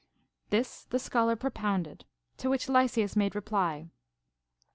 3. 0.49 0.57
This 0.57 0.85
the 0.85 0.97
scholar 0.97 1.35
propounded; 1.35 2.05
to 2.37 2.49
which 2.49 2.67
Lysias 2.67 3.15
made 3.15 3.35
reply. 3.35 3.91